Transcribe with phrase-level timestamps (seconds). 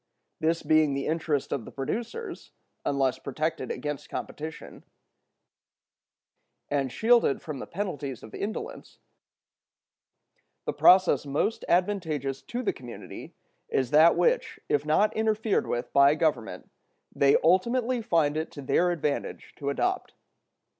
[0.39, 2.49] This being also the interest of the producers,
[2.83, 4.83] unless protected against competition,
[6.71, 8.97] and shielded from the penalties of indolence,
[10.65, 13.35] the process most advantageous to the community
[13.69, 16.71] is that which, if not interfered with by Government,
[17.15, 20.15] they ultimately find it to their advantage to adopt.